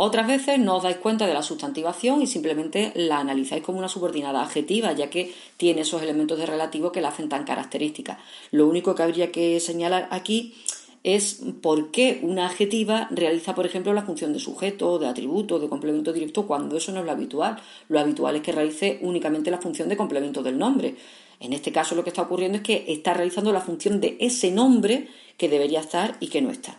Otras 0.00 0.28
veces 0.28 0.60
no 0.60 0.76
os 0.76 0.84
dais 0.84 0.98
cuenta 0.98 1.26
de 1.26 1.34
la 1.34 1.42
sustantivación 1.42 2.22
y 2.22 2.28
simplemente 2.28 2.92
la 2.94 3.18
analizáis 3.18 3.64
como 3.64 3.78
una 3.78 3.88
subordinada 3.88 4.42
adjetiva, 4.42 4.92
ya 4.92 5.10
que 5.10 5.34
tiene 5.56 5.80
esos 5.80 6.00
elementos 6.02 6.38
de 6.38 6.46
relativo 6.46 6.92
que 6.92 7.00
la 7.00 7.08
hacen 7.08 7.28
tan 7.28 7.42
característica. 7.42 8.20
Lo 8.52 8.68
único 8.68 8.94
que 8.94 9.02
habría 9.02 9.32
que 9.32 9.58
señalar 9.58 10.06
aquí 10.12 10.54
es 11.02 11.40
por 11.62 11.90
qué 11.90 12.20
una 12.22 12.46
adjetiva 12.46 13.08
realiza, 13.10 13.56
por 13.56 13.66
ejemplo, 13.66 13.92
la 13.92 14.02
función 14.02 14.32
de 14.32 14.38
sujeto, 14.38 15.00
de 15.00 15.08
atributo, 15.08 15.58
de 15.58 15.68
complemento 15.68 16.12
directo, 16.12 16.46
cuando 16.46 16.76
eso 16.76 16.92
no 16.92 17.00
es 17.00 17.06
lo 17.06 17.10
habitual. 17.10 17.60
Lo 17.88 17.98
habitual 17.98 18.36
es 18.36 18.42
que 18.42 18.52
realice 18.52 19.00
únicamente 19.02 19.50
la 19.50 19.58
función 19.58 19.88
de 19.88 19.96
complemento 19.96 20.44
del 20.44 20.58
nombre. 20.58 20.94
En 21.40 21.52
este 21.52 21.72
caso 21.72 21.96
lo 21.96 22.04
que 22.04 22.10
está 22.10 22.22
ocurriendo 22.22 22.58
es 22.58 22.62
que 22.62 22.84
está 22.86 23.14
realizando 23.14 23.52
la 23.52 23.62
función 23.62 24.00
de 24.00 24.16
ese 24.20 24.52
nombre 24.52 25.08
que 25.36 25.48
debería 25.48 25.80
estar 25.80 26.16
y 26.20 26.28
que 26.28 26.40
no 26.40 26.52
está. 26.52 26.78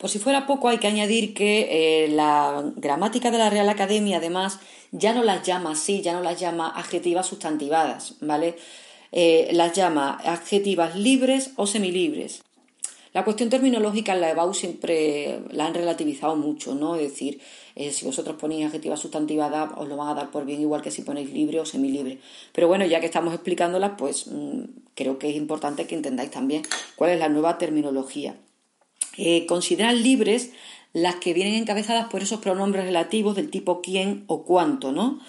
Por 0.00 0.08
si 0.08 0.18
fuera 0.18 0.46
poco, 0.46 0.70
hay 0.70 0.78
que 0.78 0.86
añadir 0.86 1.34
que 1.34 2.04
eh, 2.04 2.08
la 2.08 2.72
gramática 2.76 3.30
de 3.30 3.36
la 3.36 3.50
Real 3.50 3.68
Academia, 3.68 4.16
además, 4.16 4.58
ya 4.92 5.12
no 5.12 5.22
las 5.22 5.46
llama 5.46 5.72
así, 5.72 6.00
ya 6.00 6.14
no 6.14 6.22
las 6.22 6.40
llama 6.40 6.72
adjetivas 6.74 7.26
sustantivadas, 7.26 8.14
¿vale? 8.22 8.56
Eh, 9.12 9.50
las 9.52 9.74
llama 9.74 10.18
adjetivas 10.24 10.96
libres 10.96 11.50
o 11.56 11.66
semilibres. 11.66 12.42
La 13.12 13.24
cuestión 13.24 13.50
terminológica 13.50 14.14
en 14.14 14.22
la 14.22 14.30
EBAU 14.30 14.54
siempre 14.54 15.40
la 15.50 15.66
han 15.66 15.74
relativizado 15.74 16.34
mucho, 16.34 16.74
¿no? 16.74 16.96
Es 16.96 17.02
decir, 17.02 17.38
eh, 17.76 17.92
si 17.92 18.06
vosotros 18.06 18.36
ponéis 18.36 18.64
adjetivas 18.64 19.00
sustantivadas, 19.00 19.70
os 19.76 19.86
lo 19.86 19.98
van 19.98 20.08
a 20.08 20.14
dar 20.14 20.30
por 20.30 20.46
bien, 20.46 20.62
igual 20.62 20.80
que 20.80 20.90
si 20.90 21.02
ponéis 21.02 21.30
libre 21.30 21.60
o 21.60 21.66
semilibre. 21.66 22.20
Pero 22.52 22.68
bueno, 22.68 22.86
ya 22.86 23.00
que 23.00 23.06
estamos 23.06 23.34
explicándolas, 23.34 23.92
pues 23.98 24.28
mm, 24.28 24.62
creo 24.94 25.18
que 25.18 25.28
es 25.28 25.36
importante 25.36 25.86
que 25.86 25.94
entendáis 25.94 26.30
también 26.30 26.62
cuál 26.96 27.10
es 27.10 27.18
la 27.18 27.28
nueva 27.28 27.58
terminología. 27.58 28.34
Eh, 29.22 29.46
libres 29.96 30.50
las 30.94 31.16
que 31.16 31.34
vienen 31.34 31.54
encabezadas 31.54 32.08
por 32.08 32.22
esos 32.22 32.40
pronombres 32.40 32.86
relativos 32.86 33.36
del 33.36 33.50
tipo 33.50 33.82
quién 33.82 34.24
o 34.28 34.44
cuánto, 34.44 34.92
¿no? 34.92 35.20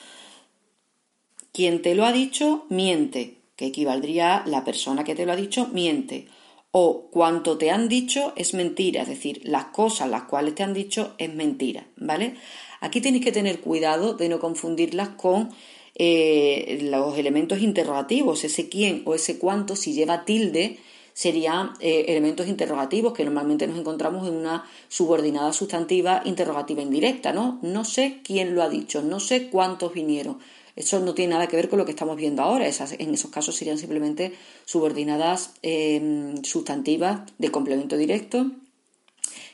Quien 1.51 1.81
te 1.81 1.93
lo 1.93 2.05
ha 2.05 2.13
dicho, 2.13 2.65
miente, 2.69 3.35
que 3.57 3.65
equivaldría 3.65 4.37
a 4.37 4.47
la 4.47 4.63
persona 4.63 5.03
que 5.03 5.13
te 5.13 5.25
lo 5.25 5.33
ha 5.33 5.35
dicho, 5.35 5.67
miente. 5.73 6.27
O 6.71 7.09
cuanto 7.11 7.57
te 7.57 7.69
han 7.69 7.89
dicho 7.89 8.31
es 8.37 8.53
mentira, 8.53 9.01
es 9.01 9.09
decir, 9.09 9.41
las 9.43 9.65
cosas 9.65 10.09
las 10.09 10.23
cuales 10.23 10.55
te 10.55 10.63
han 10.63 10.73
dicho 10.73 11.13
es 11.17 11.33
mentira, 11.33 11.85
¿vale? 11.97 12.35
Aquí 12.79 13.01
tenéis 13.01 13.25
que 13.25 13.33
tener 13.33 13.59
cuidado 13.59 14.13
de 14.13 14.29
no 14.29 14.39
confundirlas 14.39 15.09
con 15.09 15.49
eh, 15.95 16.79
los 16.83 17.17
elementos 17.17 17.59
interrogativos, 17.59 18.45
ese 18.45 18.69
quién 18.69 19.01
o 19.03 19.15
ese 19.15 19.37
cuánto, 19.37 19.75
si 19.75 19.91
lleva 19.91 20.23
tilde, 20.23 20.79
serían 21.13 21.73
eh, 21.79 22.05
elementos 22.07 22.47
interrogativos 22.47 23.13
que 23.13 23.23
normalmente 23.23 23.67
nos 23.67 23.77
encontramos 23.77 24.27
en 24.27 24.35
una 24.35 24.65
subordinada 24.87 25.53
sustantiva 25.53 26.21
interrogativa 26.25 26.81
indirecta, 26.81 27.33
¿no? 27.33 27.59
No 27.61 27.85
sé 27.85 28.21
quién 28.23 28.55
lo 28.55 28.63
ha 28.63 28.69
dicho, 28.69 29.01
no 29.01 29.19
sé 29.19 29.49
cuántos 29.49 29.93
vinieron. 29.93 30.39
Eso 30.75 30.99
no 30.99 31.13
tiene 31.13 31.33
nada 31.33 31.47
que 31.47 31.57
ver 31.57 31.69
con 31.69 31.79
lo 31.79 31.85
que 31.85 31.91
estamos 31.91 32.15
viendo 32.17 32.41
ahora. 32.41 32.67
en 32.67 33.13
esos 33.13 33.31
casos 33.31 33.55
serían 33.55 33.77
simplemente 33.77 34.33
subordinadas 34.65 35.53
em, 35.61 36.41
sustantivas 36.43 37.21
de 37.37 37.51
complemento 37.51 37.97
directo 37.97 38.51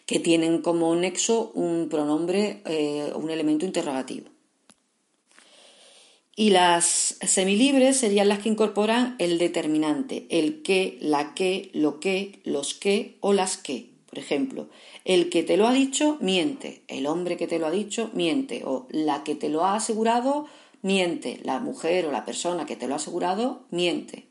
que 0.05 0.19
tienen 0.19 0.61
como 0.61 0.95
nexo 0.95 1.51
un 1.53 1.89
pronombre, 1.89 2.61
eh, 2.65 3.11
un 3.15 3.29
elemento 3.29 3.65
interrogativo. 3.65 4.29
Y 6.39 6.51
las 6.51 7.17
semilibres 7.21 7.97
serían 7.97 8.29
las 8.29 8.37
que 8.37 8.49
incorporan 8.49 9.15
el 9.17 9.39
determinante, 9.39 10.27
el 10.29 10.61
que, 10.61 10.99
la 11.01 11.33
que, 11.33 11.71
lo 11.73 11.99
que, 11.99 12.41
los 12.43 12.75
que 12.75 13.17
o 13.21 13.33
las 13.33 13.57
que. 13.57 13.89
Por 14.07 14.19
ejemplo, 14.19 14.69
el 15.03 15.31
que 15.31 15.41
te 15.41 15.57
lo 15.57 15.67
ha 15.67 15.73
dicho 15.73 16.19
miente, 16.21 16.83
el 16.89 17.07
hombre 17.07 17.37
que 17.37 17.47
te 17.47 17.57
lo 17.57 17.65
ha 17.65 17.71
dicho 17.71 18.11
miente, 18.13 18.61
o 18.65 18.85
la 18.91 19.23
que 19.23 19.33
te 19.33 19.49
lo 19.49 19.65
ha 19.65 19.73
asegurado 19.73 20.45
miente, 20.83 21.39
la 21.43 21.59
mujer 21.59 22.05
o 22.05 22.11
la 22.11 22.23
persona 22.23 22.67
que 22.67 22.75
te 22.75 22.87
lo 22.87 22.93
ha 22.93 22.97
asegurado 22.97 23.65
miente. 23.71 24.27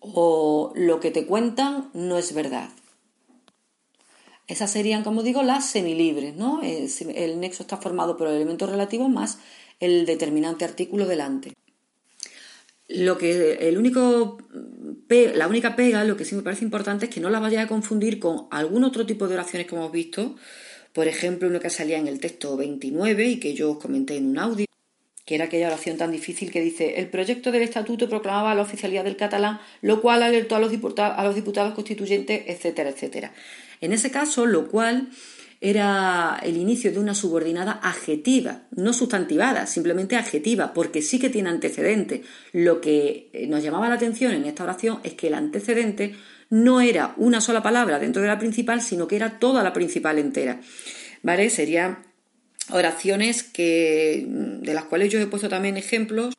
O 0.00 0.72
lo 0.74 0.98
que 0.98 1.10
te 1.10 1.26
cuentan 1.26 1.90
no 1.92 2.16
es 2.16 2.32
verdad. 2.32 2.70
Esas 4.46 4.70
serían, 4.70 5.04
como 5.04 5.22
digo, 5.22 5.42
las 5.42 5.66
semilibres, 5.66 6.34
¿no? 6.36 6.62
El, 6.62 7.40
nexo 7.40 7.62
está 7.64 7.76
formado 7.76 8.16
por 8.16 8.28
el 8.28 8.36
elemento 8.36 8.66
relativo 8.66 9.10
más 9.10 9.38
el 9.82 10.06
determinante 10.06 10.64
artículo 10.64 11.06
delante. 11.06 11.52
Lo 12.88 13.18
que 13.18 13.54
el 13.68 13.78
único 13.78 14.38
la 15.34 15.48
única 15.48 15.76
pega, 15.76 16.04
lo 16.04 16.16
que 16.16 16.24
sí 16.24 16.34
me 16.34 16.42
parece 16.42 16.64
importante 16.64 17.06
es 17.06 17.10
que 17.14 17.20
no 17.20 17.28
la 17.28 17.40
vaya 17.40 17.62
a 17.62 17.66
confundir 17.68 18.18
con 18.18 18.46
algún 18.50 18.84
otro 18.84 19.04
tipo 19.04 19.28
de 19.28 19.34
oraciones 19.34 19.66
que 19.66 19.76
hemos 19.76 19.92
visto, 19.92 20.36
por 20.92 21.08
ejemplo, 21.08 21.48
uno 21.48 21.60
que 21.60 21.70
salía 21.70 21.98
en 21.98 22.06
el 22.06 22.20
texto 22.20 22.56
29 22.56 23.26
y 23.26 23.40
que 23.40 23.54
yo 23.54 23.72
os 23.72 23.78
comenté 23.78 24.16
en 24.16 24.26
un 24.26 24.38
audio, 24.38 24.66
que 25.24 25.34
era 25.34 25.46
aquella 25.46 25.68
oración 25.68 25.96
tan 25.96 26.12
difícil 26.12 26.50
que 26.50 26.60
dice 26.60 27.00
el 27.00 27.08
proyecto 27.08 27.52
del 27.52 27.62
estatuto 27.62 28.08
proclamaba 28.08 28.54
la 28.54 28.62
oficialidad 28.62 29.04
del 29.04 29.16
catalán, 29.16 29.60
lo 29.80 30.00
cual 30.00 30.22
alertó 30.22 30.56
a 30.56 30.60
los, 30.60 30.70
diputados, 30.70 31.18
a 31.18 31.24
los 31.24 31.34
diputados 31.34 31.74
constituyentes, 31.74 32.42
etcétera, 32.46 32.90
etcétera. 32.90 33.34
En 33.80 33.92
ese 33.92 34.10
caso, 34.10 34.46
lo 34.46 34.68
cual 34.68 35.08
era 35.64 36.40
el 36.42 36.56
inicio 36.56 36.90
de 36.90 36.98
una 36.98 37.14
subordinada 37.14 37.78
adjetiva, 37.84 38.62
no 38.72 38.92
sustantivada, 38.92 39.68
simplemente 39.68 40.16
adjetiva, 40.16 40.74
porque 40.74 41.02
sí 41.02 41.20
que 41.20 41.30
tiene 41.30 41.50
antecedente. 41.50 42.24
Lo 42.52 42.80
que 42.80 43.30
eh, 43.32 43.46
nos 43.46 43.62
llamaba 43.62 43.88
la 43.88 43.94
atención 43.94 44.32
en 44.32 44.44
esta 44.44 44.64
oración 44.64 44.98
es 45.04 45.14
que 45.14 45.28
el 45.28 45.34
antecedente 45.34 46.16
no 46.50 46.80
era 46.80 47.14
una 47.16 47.40
sola 47.40 47.62
palabra 47.62 48.00
dentro 48.00 48.20
de 48.22 48.28
la 48.28 48.40
principal, 48.40 48.82
sino 48.82 49.06
que 49.06 49.14
era 49.14 49.38
toda 49.38 49.62
la 49.62 49.72
principal 49.72 50.18
entera. 50.18 50.60
¿Vale? 51.22 51.48
Serían 51.48 51.98
oraciones 52.70 53.44
que, 53.44 54.26
de 54.26 54.74
las 54.74 54.86
cuales 54.86 55.12
yo 55.12 55.20
he 55.20 55.26
puesto 55.28 55.48
también 55.48 55.76
ejemplos 55.76 56.34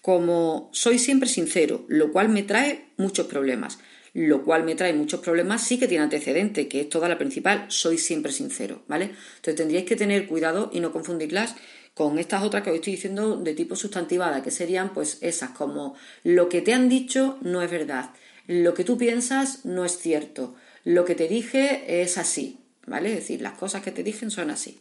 como 0.00 0.70
soy 0.72 1.00
siempre 1.00 1.28
sincero, 1.28 1.84
lo 1.88 2.12
cual 2.12 2.28
me 2.28 2.44
trae 2.44 2.84
muchos 2.96 3.26
problemas 3.26 3.80
lo 4.12 4.42
cual 4.42 4.64
me 4.64 4.74
trae 4.74 4.92
muchos 4.92 5.20
problemas, 5.20 5.62
sí 5.62 5.78
que 5.78 5.88
tiene 5.88 6.04
antecedente, 6.04 6.68
que 6.68 6.80
es 6.80 6.88
toda 6.88 7.08
la 7.08 7.18
principal, 7.18 7.66
soy 7.68 7.98
siempre 7.98 8.32
sincero, 8.32 8.82
¿vale? 8.88 9.04
Entonces 9.36 9.56
tendríais 9.56 9.86
que 9.86 9.96
tener 9.96 10.26
cuidado 10.26 10.70
y 10.72 10.80
no 10.80 10.92
confundirlas 10.92 11.54
con 11.94 12.18
estas 12.18 12.42
otras 12.42 12.62
que 12.62 12.70
os 12.70 12.76
estoy 12.76 12.94
diciendo 12.94 13.36
de 13.36 13.54
tipo 13.54 13.76
sustantivada, 13.76 14.42
que 14.42 14.50
serían 14.50 14.92
pues 14.94 15.18
esas 15.20 15.50
como 15.50 15.94
lo 16.24 16.48
que 16.48 16.62
te 16.62 16.72
han 16.72 16.88
dicho 16.88 17.38
no 17.42 17.62
es 17.62 17.70
verdad, 17.70 18.10
lo 18.46 18.74
que 18.74 18.84
tú 18.84 18.96
piensas 18.96 19.64
no 19.64 19.84
es 19.84 19.98
cierto, 19.98 20.54
lo 20.84 21.04
que 21.04 21.14
te 21.14 21.28
dije 21.28 22.02
es 22.02 22.18
así, 22.18 22.58
¿vale? 22.86 23.10
Es 23.10 23.16
decir, 23.16 23.42
las 23.42 23.58
cosas 23.58 23.82
que 23.82 23.92
te 23.92 24.02
dicen 24.02 24.30
son 24.30 24.50
así. 24.50 24.80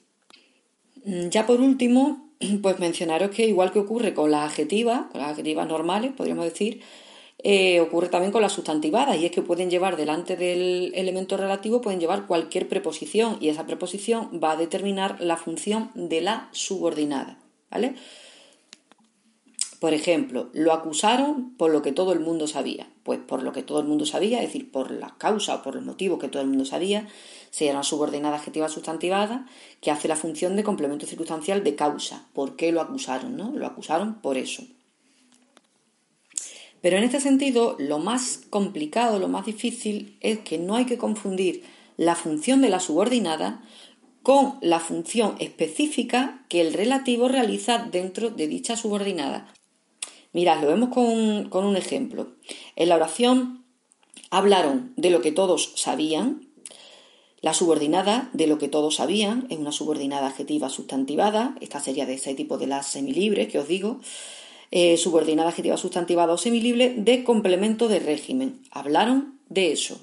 Mm, 1.03 1.29
ya 1.29 1.45
por 1.45 1.59
último, 1.59 2.31
pues 2.61 2.79
mencionaros 2.79 3.31
que 3.31 3.45
igual 3.45 3.71
que 3.71 3.79
ocurre 3.79 4.13
con 4.13 4.31
las 4.31 4.49
adjetivas, 4.49 5.03
con 5.11 5.21
las 5.21 5.31
adjetivas 5.31 5.67
normales, 5.67 6.13
podríamos 6.15 6.45
decir, 6.45 6.81
eh, 7.41 7.79
ocurre 7.79 8.09
también 8.09 8.33
con 8.33 8.41
las 8.41 8.51
sustantivadas 8.51 9.17
y 9.17 9.25
es 9.25 9.31
que 9.31 9.41
pueden 9.41 9.69
llevar 9.69 9.95
delante 9.95 10.35
del 10.35 10.91
elemento 10.93 11.37
relativo, 11.37 11.79
pueden 11.79 12.01
llevar 12.01 12.27
cualquier 12.27 12.67
preposición 12.67 13.37
y 13.39 13.47
esa 13.47 13.65
preposición 13.65 14.41
va 14.43 14.51
a 14.51 14.57
determinar 14.57 15.21
la 15.21 15.37
función 15.37 15.89
de 15.95 16.19
la 16.19 16.49
subordinada. 16.51 17.39
¿Vale? 17.71 17.95
Por 19.79 19.93
ejemplo, 19.93 20.49
lo 20.51 20.73
acusaron 20.73 21.55
por 21.55 21.71
lo 21.71 21.81
que 21.81 21.93
todo 21.93 22.11
el 22.11 22.19
mundo 22.19 22.47
sabía. 22.47 22.89
Pues 23.03 23.19
por 23.19 23.43
lo 23.43 23.53
que 23.53 23.63
todo 23.63 23.79
el 23.79 23.87
mundo 23.87 24.05
sabía, 24.05 24.39
es 24.39 24.47
decir, 24.47 24.69
por 24.69 24.91
la 24.91 25.15
causa 25.17 25.55
o 25.55 25.63
por 25.63 25.77
el 25.77 25.83
motivo 25.83 26.19
que 26.19 26.27
todo 26.27 26.41
el 26.41 26.49
mundo 26.49 26.65
sabía, 26.65 27.07
sería 27.49 27.71
una 27.71 27.83
subordinada 27.83 28.35
adjetiva 28.35 28.67
sustantivada 28.67 29.47
que 29.79 29.91
hace 29.91 30.09
la 30.09 30.17
función 30.17 30.57
de 30.57 30.63
complemento 30.63 31.05
circunstancial 31.05 31.63
de 31.63 31.75
causa. 31.75 32.25
¿Por 32.33 32.57
qué 32.57 32.73
lo 32.73 32.81
acusaron? 32.81 33.37
¿no? 33.37 33.51
Lo 33.51 33.65
acusaron 33.65 34.15
por 34.15 34.37
eso. 34.37 34.63
Pero 36.81 36.97
en 36.97 37.03
este 37.03 37.19
sentido, 37.19 37.75
lo 37.79 37.99
más 37.99 38.41
complicado, 38.49 39.19
lo 39.19 39.27
más 39.27 39.45
difícil 39.45 40.17
es 40.21 40.39
que 40.39 40.57
no 40.57 40.75
hay 40.75 40.85
que 40.85 40.97
confundir 40.97 41.63
la 41.97 42.15
función 42.15 42.61
de 42.61 42.69
la 42.69 42.79
subordinada 42.79 43.61
con 44.23 44.57
la 44.61 44.79
función 44.79 45.35
específica 45.39 46.45
que 46.49 46.61
el 46.61 46.73
relativo 46.73 47.27
realiza 47.27 47.87
dentro 47.91 48.29
de 48.29 48.47
dicha 48.47 48.75
subordinada. 48.75 49.53
Mirad, 50.31 50.61
lo 50.61 50.67
vemos 50.67 50.89
con, 50.89 51.49
con 51.49 51.65
un 51.65 51.75
ejemplo. 51.75 52.35
En 52.75 52.89
la 52.89 52.95
oración 52.95 53.65
hablaron 54.29 54.93
de 54.95 55.09
lo 55.09 55.21
que 55.21 55.31
todos 55.31 55.73
sabían. 55.75 56.47
La 57.41 57.53
subordinada 57.53 58.29
de 58.33 58.47
lo 58.47 58.57
que 58.57 58.67
todos 58.67 58.95
sabían 58.95 59.47
es 59.49 59.57
una 59.57 59.71
subordinada 59.71 60.27
adjetiva 60.27 60.69
sustantivada. 60.69 61.55
Esta 61.61 61.79
sería 61.79 62.05
de 62.05 62.15
ese 62.15 62.35
tipo 62.35 62.57
de 62.57 62.67
las 62.67 62.87
semilibres 62.87 63.47
que 63.47 63.59
os 63.59 63.67
digo. 63.67 63.99
Eh, 64.71 64.97
subordinada 64.97 65.49
adjetiva 65.49 65.77
sustantivada 65.77 66.33
o 66.33 66.37
semilibre 66.37 66.93
de 66.95 67.23
complemento 67.23 67.87
de 67.87 67.97
régimen. 67.97 68.61
Hablaron 68.69 69.39
de 69.49 69.71
eso. 69.71 69.99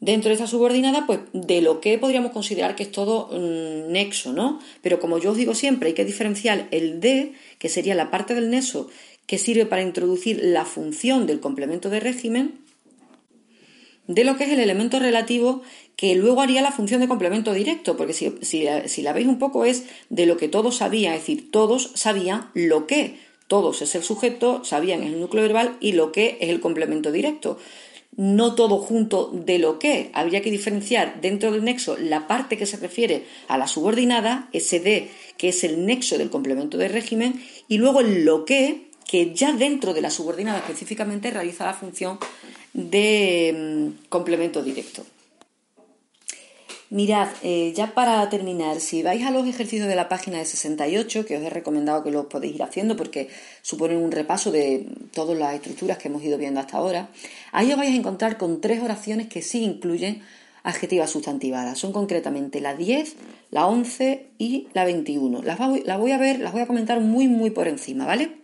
Dentro 0.00 0.30
de 0.30 0.34
esa 0.34 0.48
subordinada, 0.48 1.06
pues 1.06 1.20
de 1.32 1.60
lo 1.60 1.80
que 1.80 1.98
podríamos 1.98 2.32
considerar 2.32 2.74
que 2.74 2.82
es 2.82 2.90
todo 2.90 3.28
mm, 3.28 3.92
nexo, 3.92 4.32
¿no? 4.32 4.58
Pero 4.82 4.98
como 4.98 5.18
yo 5.18 5.32
os 5.32 5.36
digo 5.36 5.54
siempre, 5.54 5.88
hay 5.88 5.94
que 5.94 6.04
diferenciar 6.04 6.66
el 6.70 7.00
de, 7.00 7.34
que 7.58 7.68
sería 7.68 7.94
la 7.94 8.10
parte 8.10 8.34
del 8.34 8.50
nexo 8.50 8.88
que 9.26 9.38
sirve 9.38 9.66
para 9.66 9.82
introducir 9.82 10.40
la 10.42 10.64
función 10.64 11.28
del 11.28 11.38
complemento 11.38 11.90
de 11.90 12.00
régimen, 12.00 12.58
de 14.06 14.24
lo 14.24 14.36
que 14.36 14.44
es 14.44 14.50
el 14.50 14.60
elemento 14.60 14.98
relativo 14.98 15.62
que 16.00 16.14
luego 16.14 16.40
haría 16.40 16.62
la 16.62 16.72
función 16.72 17.00
de 17.00 17.08
complemento 17.08 17.52
directo, 17.52 17.96
porque 17.96 18.14
si, 18.14 19.02
la 19.02 19.12
veis 19.12 19.26
un 19.26 19.38
poco 19.38 19.66
es 19.66 19.84
de 20.08 20.24
lo 20.24 20.38
que 20.38 20.48
todos 20.48 20.78
sabían, 20.78 21.12
es 21.12 21.20
decir, 21.20 21.50
todos 21.50 21.92
sabían 21.94 22.50
lo 22.54 22.86
que, 22.86 23.18
todos 23.48 23.82
es 23.82 23.94
el 23.94 24.02
sujeto, 24.02 24.64
sabían 24.64 25.02
es 25.02 25.12
el 25.12 25.20
núcleo 25.20 25.42
verbal 25.42 25.76
y 25.78 25.92
lo 25.92 26.10
que 26.10 26.38
es 26.40 26.48
el 26.48 26.60
complemento 26.60 27.12
directo. 27.12 27.58
No 28.16 28.54
todo 28.54 28.78
junto 28.78 29.30
de 29.32 29.58
lo 29.58 29.78
que, 29.78 30.10
habría 30.14 30.40
que 30.40 30.50
diferenciar 30.50 31.20
dentro 31.20 31.52
del 31.52 31.64
nexo 31.64 31.98
la 31.98 32.26
parte 32.26 32.56
que 32.56 32.64
se 32.64 32.78
refiere 32.78 33.26
a 33.46 33.58
la 33.58 33.66
subordinada, 33.66 34.48
de, 34.52 35.10
que 35.36 35.48
es 35.50 35.64
el 35.64 35.84
nexo 35.84 36.16
del 36.16 36.30
complemento 36.30 36.78
de 36.78 36.88
régimen, 36.88 37.42
y 37.68 37.76
luego 37.76 38.00
el 38.00 38.24
lo 38.24 38.46
que, 38.46 38.90
que 39.06 39.34
ya 39.34 39.52
dentro 39.52 39.92
de 39.92 40.00
la 40.00 40.10
subordinada 40.10 40.60
específicamente 40.60 41.30
realiza 41.30 41.66
la 41.66 41.74
función 41.74 42.18
de 42.88 43.54
mm, 43.54 44.08
complemento 44.08 44.62
directo. 44.62 45.04
Mirad, 46.90 47.28
eh, 47.44 47.72
ya 47.76 47.94
para 47.94 48.28
terminar, 48.30 48.80
si 48.80 49.04
vais 49.04 49.24
a 49.24 49.30
los 49.30 49.46
ejercicios 49.46 49.86
de 49.86 49.94
la 49.94 50.08
página 50.08 50.38
de 50.38 50.44
68, 50.44 51.24
que 51.24 51.36
os 51.36 51.42
he 51.44 51.48
recomendado 51.48 52.02
que 52.02 52.10
los 52.10 52.26
podéis 52.26 52.56
ir 52.56 52.64
haciendo 52.64 52.96
porque 52.96 53.28
suponen 53.62 53.98
un 53.98 54.10
repaso 54.10 54.50
de 54.50 54.86
todas 55.14 55.38
las 55.38 55.54
estructuras 55.54 55.98
que 55.98 56.08
hemos 56.08 56.24
ido 56.24 56.36
viendo 56.36 56.58
hasta 56.58 56.78
ahora, 56.78 57.08
ahí 57.52 57.70
os 57.70 57.78
vais 57.78 57.92
a 57.92 57.96
encontrar 57.96 58.38
con 58.38 58.60
tres 58.60 58.82
oraciones 58.82 59.28
que 59.28 59.40
sí 59.40 59.62
incluyen 59.62 60.22
adjetivas 60.64 61.10
sustantivadas. 61.10 61.78
Son 61.78 61.92
concretamente 61.92 62.60
la 62.60 62.74
10, 62.74 63.14
la 63.52 63.68
11 63.68 64.26
y 64.38 64.66
la 64.72 64.84
21. 64.84 65.42
Las, 65.42 65.60
las 65.60 65.98
voy 65.98 66.10
a 66.10 66.18
ver, 66.18 66.40
las 66.40 66.52
voy 66.52 66.62
a 66.62 66.66
comentar 66.66 66.98
muy, 67.00 67.28
muy 67.28 67.50
por 67.50 67.68
encima, 67.68 68.04
¿vale? 68.04 68.39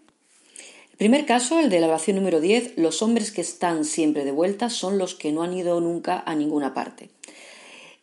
Primer 0.96 1.26
caso, 1.26 1.58
el 1.58 1.68
de 1.68 1.78
la 1.80 1.88
oración 1.88 2.16
número 2.16 2.40
10, 2.40 2.78
los 2.78 3.02
hombres 3.02 3.30
que 3.30 3.42
están 3.42 3.84
siempre 3.84 4.24
de 4.24 4.32
vuelta 4.32 4.70
son 4.70 4.96
los 4.96 5.14
que 5.14 5.30
no 5.30 5.42
han 5.42 5.52
ido 5.52 5.78
nunca 5.82 6.22
a 6.24 6.34
ninguna 6.34 6.72
parte. 6.72 7.10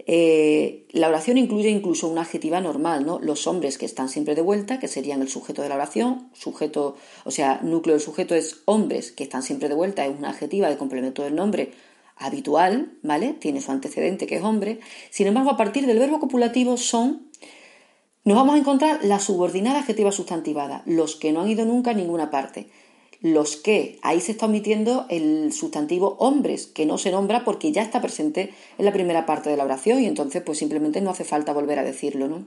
Eh, 0.06 0.86
la 0.92 1.08
oración 1.08 1.40
incluye 1.40 1.70
incluso 1.70 2.08
una 2.08 2.22
adjetiva 2.22 2.62
normal, 2.62 3.04
¿no? 3.04 3.18
Los 3.18 3.48
hombres 3.48 3.80
que 3.80 3.88
están 3.88 4.10
siempre 4.10 4.36
de 4.36 4.44
vuelta, 4.44 4.78
que 4.78 4.88
serían 4.88 5.24
el 5.24 5.30
sujeto 5.30 5.64
de 5.64 5.70
la 5.70 5.76
oración, 5.76 6.30
sujeto, 6.34 6.96
o 7.26 7.32
sea, 7.32 7.62
núcleo 7.64 7.96
del 7.96 8.04
sujeto 8.04 8.36
es 8.36 8.62
hombres 8.66 9.12
que 9.12 9.24
están 9.24 9.42
siempre 9.42 9.70
de 9.70 9.76
vuelta, 9.76 10.06
es 10.06 10.16
una 10.16 10.30
adjetiva 10.30 10.70
de 10.70 10.78
complemento 10.78 11.24
del 11.24 11.34
nombre 11.34 11.72
habitual, 12.16 12.92
¿vale? 13.02 13.34
Tiene 13.34 13.62
su 13.62 13.72
antecedente 13.72 14.28
que 14.28 14.36
es 14.36 14.44
hombre. 14.44 14.82
Sin 15.10 15.26
embargo, 15.26 15.50
a 15.50 15.58
partir 15.58 15.88
del 15.88 15.98
verbo 15.98 16.20
copulativo 16.20 16.78
son, 16.78 17.28
nos 18.24 18.38
vamos 18.38 18.54
a 18.54 18.60
encontrar 18.60 19.04
la 19.04 19.18
subordinada 19.20 19.80
adjetiva 19.80 20.12
sustantivada, 20.12 20.84
los 20.86 21.16
que 21.16 21.32
no 21.32 21.42
han 21.42 21.50
ido 21.50 21.66
nunca 21.66 21.92
a 21.92 21.96
ninguna 21.96 22.30
parte 22.30 22.70
los 23.24 23.56
que, 23.56 24.00
ahí 24.02 24.20
se 24.20 24.34
está 24.34 24.48
omitiendo 24.48 25.06
el 25.10 25.54
sustantivo 25.54 26.18
hombres, 26.20 26.68
que 26.68 26.86
no 26.86 26.98
se 26.98 27.10
nombra 27.10 27.46
porque 27.46 27.72
ya 27.72 27.82
está 27.82 28.02
presente 28.02 28.54
en 28.78 28.84
la 28.84 28.92
primera 28.92 29.26
parte 29.26 29.50
de 29.50 29.56
la 29.56 29.64
oración 29.64 30.02
y 30.02 30.08
entonces 30.08 30.44
pues 30.46 30.58
simplemente 30.58 31.00
no 31.00 31.10
hace 31.10 31.24
falta 31.24 31.54
volver 31.54 31.80
a 31.80 31.84
decirlo, 31.84 32.28
¿no? 32.28 32.46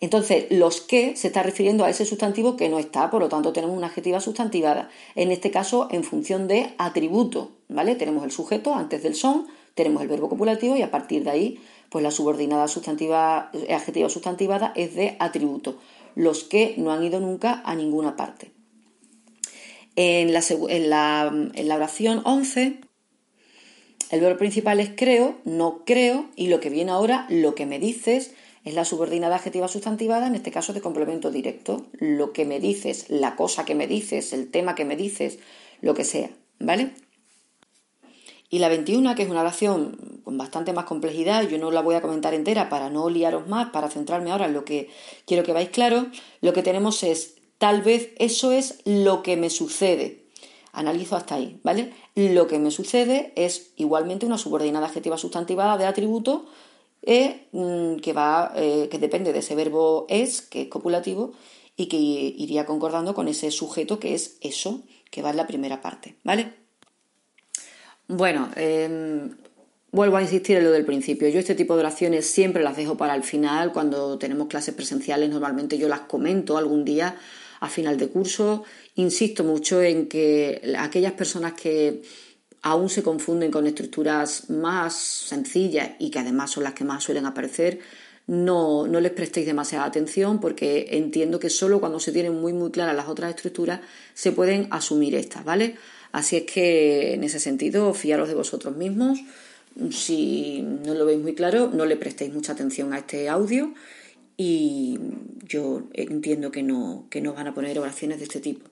Entonces, 0.00 0.46
los 0.50 0.80
que 0.80 1.14
se 1.14 1.28
está 1.28 1.44
refiriendo 1.44 1.84
a 1.84 1.88
ese 1.88 2.04
sustantivo 2.04 2.56
que 2.56 2.68
no 2.68 2.80
está, 2.80 3.10
por 3.10 3.20
lo 3.20 3.28
tanto 3.28 3.52
tenemos 3.52 3.76
una 3.76 3.86
adjetiva 3.86 4.20
sustantivada. 4.20 4.90
En 5.14 5.30
este 5.30 5.52
caso, 5.52 5.86
en 5.92 6.02
función 6.02 6.48
de 6.48 6.74
atributo, 6.76 7.52
¿vale? 7.68 7.94
Tenemos 7.94 8.24
el 8.24 8.32
sujeto 8.32 8.74
antes 8.74 9.04
del 9.04 9.14
son, 9.14 9.46
tenemos 9.76 10.02
el 10.02 10.08
verbo 10.08 10.28
copulativo 10.28 10.76
y 10.76 10.82
a 10.82 10.90
partir 10.90 11.22
de 11.22 11.30
ahí, 11.30 11.60
pues 11.90 12.02
la 12.02 12.10
subordinada 12.10 12.66
sustantiva, 12.66 13.52
adjetiva 13.70 14.08
sustantivada 14.08 14.72
es 14.74 14.96
de 14.96 15.16
atributo. 15.20 15.78
Los 16.16 16.42
que 16.42 16.74
no 16.76 16.92
han 16.92 17.04
ido 17.04 17.20
nunca 17.20 17.62
a 17.64 17.76
ninguna 17.76 18.16
parte. 18.16 18.53
En 19.96 20.32
la, 20.32 21.32
oración 21.76 22.22
11 22.24 22.80
El 24.10 24.20
verbo 24.20 24.38
principal 24.38 24.80
es 24.80 24.90
creo, 24.96 25.38
no 25.44 25.84
creo, 25.84 26.26
y 26.34 26.48
lo 26.48 26.60
que 26.60 26.70
viene 26.70 26.90
ahora, 26.90 27.26
lo 27.28 27.54
que 27.54 27.66
me 27.66 27.78
dices, 27.78 28.32
es 28.64 28.74
la 28.74 28.84
subordinada 28.84 29.36
adjetiva 29.36 29.68
sustantivada, 29.68 30.26
en 30.26 30.34
este 30.34 30.50
caso 30.50 30.72
de 30.72 30.80
complemento 30.80 31.30
directo. 31.30 31.86
Lo 31.92 32.32
que 32.32 32.44
me 32.44 32.60
dices, 32.60 33.06
la 33.08 33.36
cosa 33.36 33.64
que 33.64 33.74
me 33.74 33.86
dices, 33.86 34.32
el 34.32 34.50
tema 34.50 34.74
que 34.74 34.84
me 34.84 34.96
dices, 34.96 35.38
lo 35.80 35.94
que 35.94 36.04
sea, 36.04 36.30
¿vale? 36.58 36.92
Y 38.50 38.58
la 38.58 38.68
21, 38.68 39.14
que 39.14 39.22
es 39.22 39.28
una 39.28 39.40
oración 39.40 40.20
con 40.24 40.38
bastante 40.38 40.72
más 40.72 40.84
complejidad, 40.84 41.48
yo 41.48 41.58
no 41.58 41.70
la 41.70 41.82
voy 41.82 41.96
a 41.96 42.00
comentar 42.00 42.34
entera 42.34 42.68
para 42.68 42.88
no 42.88 43.10
liaros 43.10 43.46
más, 43.48 43.70
para 43.70 43.90
centrarme 43.90 44.30
ahora 44.30 44.46
en 44.46 44.54
lo 44.54 44.64
que 44.64 44.88
quiero 45.26 45.42
que 45.42 45.52
vais 45.52 45.68
claro, 45.70 46.06
lo 46.40 46.52
que 46.52 46.62
tenemos 46.62 47.02
es, 47.02 47.34
tal 47.64 47.80
vez 47.80 48.10
eso 48.18 48.52
es 48.52 48.80
lo 48.84 49.22
que 49.22 49.38
me 49.38 49.48
sucede. 49.48 50.26
Analizo 50.74 51.16
hasta 51.16 51.36
ahí, 51.36 51.60
¿vale? 51.62 51.94
Lo 52.14 52.46
que 52.46 52.58
me 52.58 52.70
sucede 52.70 53.32
es 53.36 53.70
igualmente 53.76 54.26
una 54.26 54.36
subordinada 54.36 54.88
adjetiva 54.88 55.16
sustantivada 55.16 55.78
de 55.78 55.86
atributo 55.86 56.44
eh, 57.00 57.46
mm, 57.52 58.00
que, 58.00 58.12
va, 58.12 58.52
eh, 58.54 58.88
que 58.90 58.98
depende 58.98 59.32
de 59.32 59.38
ese 59.38 59.54
verbo 59.54 60.04
es, 60.10 60.42
que 60.42 60.60
es 60.60 60.68
copulativo, 60.68 61.32
y 61.74 61.86
que 61.86 61.96
iría 61.96 62.66
concordando 62.66 63.14
con 63.14 63.28
ese 63.28 63.50
sujeto 63.50 63.98
que 63.98 64.12
es 64.12 64.36
eso, 64.42 64.82
que 65.10 65.22
va 65.22 65.30
en 65.30 65.38
la 65.38 65.46
primera 65.46 65.80
parte, 65.80 66.16
¿vale? 66.22 66.52
Bueno, 68.08 68.50
em, 68.56 69.38
vuelvo 69.90 70.18
a 70.18 70.22
insistir 70.22 70.58
en 70.58 70.64
lo 70.64 70.70
del 70.70 70.84
principio. 70.84 71.30
Yo 71.30 71.38
este 71.38 71.54
tipo 71.54 71.76
de 71.76 71.80
oraciones 71.80 72.26
siempre 72.26 72.62
las 72.62 72.76
dejo 72.76 72.98
para 72.98 73.14
el 73.14 73.22
final, 73.22 73.72
cuando 73.72 74.18
tenemos 74.18 74.48
clases 74.48 74.74
presenciales, 74.74 75.30
normalmente 75.30 75.78
yo 75.78 75.88
las 75.88 76.00
comento 76.00 76.58
algún 76.58 76.84
día 76.84 77.16
a 77.64 77.68
final 77.68 77.96
de 77.96 78.08
curso. 78.08 78.64
Insisto 78.96 79.44
mucho 79.44 79.82
en 79.82 80.08
que 80.08 80.74
aquellas 80.78 81.12
personas 81.12 81.54
que 81.54 82.02
aún 82.62 82.88
se 82.88 83.02
confunden 83.02 83.50
con 83.50 83.66
estructuras 83.66 84.50
más 84.50 84.94
sencillas 84.94 85.90
y 85.98 86.10
que 86.10 86.18
además 86.18 86.50
son 86.50 86.64
las 86.64 86.74
que 86.74 86.84
más 86.84 87.04
suelen 87.04 87.26
aparecer, 87.26 87.80
no, 88.26 88.86
no 88.86 89.00
les 89.00 89.12
prestéis 89.12 89.46
demasiada 89.46 89.84
atención 89.84 90.40
porque 90.40 90.88
entiendo 90.92 91.38
que 91.38 91.50
solo 91.50 91.78
cuando 91.78 92.00
se 92.00 92.12
tienen 92.12 92.40
muy 92.40 92.54
muy 92.54 92.70
claras 92.70 92.96
las 92.96 93.08
otras 93.08 93.30
estructuras 93.34 93.80
se 94.14 94.32
pueden 94.32 94.68
asumir 94.70 95.14
estas, 95.14 95.44
¿vale? 95.44 95.76
Así 96.12 96.36
es 96.36 96.44
que 96.44 97.14
en 97.14 97.24
ese 97.24 97.40
sentido, 97.40 97.92
fiaros 97.92 98.28
de 98.28 98.34
vosotros 98.34 98.76
mismos. 98.76 99.18
Si 99.90 100.62
no 100.62 100.94
lo 100.94 101.04
veis 101.04 101.20
muy 101.20 101.34
claro, 101.34 101.70
no 101.74 101.84
le 101.84 101.96
prestéis 101.96 102.32
mucha 102.32 102.52
atención 102.52 102.92
a 102.92 102.98
este 102.98 103.28
audio 103.28 103.74
y 104.36 104.98
yo 105.42 105.84
entiendo 105.92 106.50
que 106.50 106.62
no, 106.62 107.06
que 107.10 107.20
no 107.20 107.34
van 107.34 107.46
a 107.46 107.54
poner 107.54 107.78
oraciones 107.78 108.18
de 108.18 108.24
este 108.24 108.40
tipo. 108.40 108.68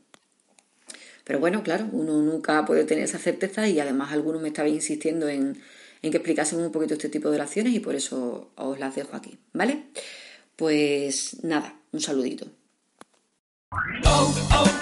Pero 1.25 1.38
bueno, 1.38 1.62
claro, 1.62 1.88
uno 1.92 2.21
nunca 2.21 2.64
puede 2.64 2.85
tener 2.85 3.04
esa 3.04 3.19
certeza 3.19 3.69
y 3.69 3.78
además 3.78 4.12
algunos 4.12 4.42
me 4.42 4.49
estaban 4.49 4.73
insistiendo 4.73 5.28
en, 5.28 5.57
en 6.02 6.11
que 6.11 6.16
explicásemos 6.16 6.66
un 6.66 6.73
poquito 6.73 6.95
este 6.95 7.09
tipo 7.09 7.31
de 7.31 7.37
oraciones 7.37 7.75
y 7.75 7.81
por 7.81 7.95
eso 7.95 8.50
os 8.57 8.78
las 8.78 8.97
dejo 8.97 9.16
aquí, 9.16 9.38
¿vale? 9.52 9.85
Pues 10.57 11.42
nada, 11.45 11.76
un 11.92 12.00
saludito. 12.00 12.47
Oh, 14.04 14.35
oh, 14.54 14.81